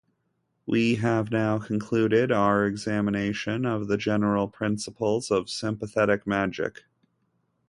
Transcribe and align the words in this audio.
We 0.65 0.95
have 0.95 1.29
now 1.29 1.59
concluded 1.59 2.31
our 2.31 2.65
examination 2.65 3.67
of 3.67 3.87
the 3.87 3.97
general 3.97 4.47
principles 4.47 5.29
of 5.29 5.47
sympathetic 5.47 6.25
magic. 6.25 6.85